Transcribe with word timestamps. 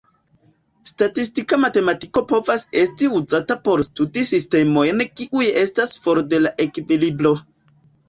Statistika 0.91 1.59
mekaniko 1.65 2.23
povas 2.31 2.65
esti 2.85 3.11
uzata 3.21 3.59
por 3.69 3.85
studi 3.91 4.27
sistemojn 4.33 5.07
kiuj 5.23 5.47
estas 5.69 5.97
for 6.03 6.27
de 6.35 6.45
la 6.45 6.59
ekvilibro. 6.69 7.41